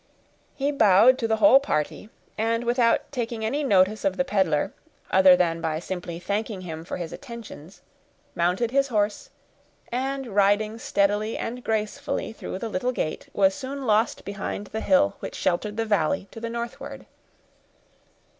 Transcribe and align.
He 0.55 0.71
bowed 0.71 1.19
to 1.19 1.27
the 1.27 1.35
whole 1.35 1.59
party, 1.59 2.09
and 2.35 2.63
without 2.63 3.11
taking 3.11 3.45
any 3.45 3.63
notice 3.63 4.03
of 4.03 4.17
the 4.17 4.25
peddler, 4.25 4.73
other 5.11 5.35
than 5.35 5.61
by 5.61 5.77
simply 5.77 6.17
thanking 6.17 6.61
him 6.61 6.83
for 6.83 6.97
his 6.97 7.13
attentions, 7.13 7.83
mounted 8.33 8.71
his 8.71 8.87
horse, 8.87 9.29
and, 9.91 10.25
riding 10.25 10.79
steadily 10.79 11.37
and 11.37 11.63
gracefully 11.63 12.33
through 12.33 12.57
the 12.57 12.67
little 12.69 12.91
gate, 12.91 13.29
was 13.31 13.53
soon 13.53 13.85
lost 13.85 14.25
behind 14.25 14.65
the 14.73 14.81
hill 14.81 15.17
which 15.19 15.35
sheltered 15.35 15.77
the 15.77 15.85
valley 15.85 16.27
to 16.31 16.39
the 16.39 16.49
northward. 16.49 17.05